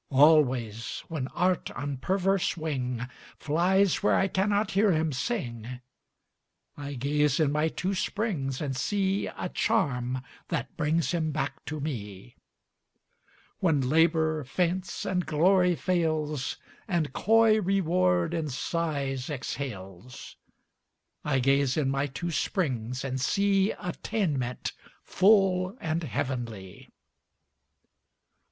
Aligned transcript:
Always, 0.09 1.03
when 1.09 1.27
Art 1.27 1.69
on 1.69 1.97
perverse 1.97 2.57
wing 2.57 3.05
Flies 3.37 4.01
where 4.01 4.15
I 4.15 4.27
cannot 4.27 4.71
hear 4.71 4.91
him 4.93 5.13
sing, 5.13 5.79
I 6.75 6.95
gaze 6.95 7.39
in 7.39 7.51
my 7.51 7.67
two 7.67 7.93
springs 7.93 8.61
and 8.61 8.75
see 8.75 9.27
A 9.27 9.47
charm 9.49 10.23
that 10.47 10.75
brings 10.75 11.11
him 11.11 11.29
back 11.29 11.63
to 11.65 11.79
me. 11.79 12.35
When 13.59 13.79
Labor 13.89 14.43
faints, 14.43 15.05
and 15.05 15.23
Glory 15.23 15.75
fails, 15.75 16.57
And 16.87 17.13
coy 17.13 17.61
Reward 17.61 18.33
in 18.33 18.49
sighs 18.49 19.29
exhales, 19.29 20.35
I 21.23 21.37
gaze 21.37 21.77
in 21.77 21.91
my 21.91 22.07
two 22.07 22.31
springs 22.31 23.05
and 23.05 23.21
see 23.21 23.69
Attainment 23.73 24.71
full 25.03 25.77
and 25.79 26.01
heavenly. 26.01 26.89